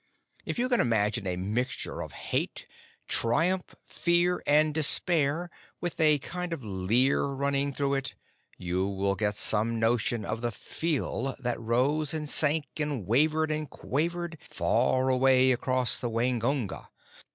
If 0.47 0.57
you 0.57 0.67
can 0.67 0.81
imagine 0.81 1.27
a 1.27 1.35
mixture 1.37 2.01
of 2.01 2.13
hate, 2.13 2.65
triumph, 3.07 3.75
fear, 3.85 4.41
and 4.47 4.73
despair, 4.73 5.51
with 5.79 5.99
a 5.99 6.17
kind 6.17 6.53
of 6.53 6.63
leer 6.65 7.21
running 7.25 7.71
through 7.71 7.93
it, 7.93 8.15
you 8.57 8.87
will 8.87 9.13
get 9.13 9.35
some 9.35 9.77
notion 9.79 10.25
of 10.25 10.41
the 10.41 10.49
pheeal 10.51 11.35
that 11.39 11.61
rose 11.61 12.15
and 12.15 12.27
sank 12.27 12.65
and 12.79 13.05
wavered 13.05 13.51
and 13.51 13.69
quavered 13.69 14.39
far 14.41 15.09
away 15.09 15.51
across 15.51 16.01
the 16.01 16.09
Waingunga. 16.09 16.87